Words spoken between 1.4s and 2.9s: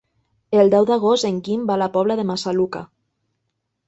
Guim va a la Pobla de Massaluca.